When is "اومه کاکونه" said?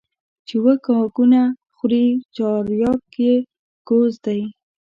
0.57-1.41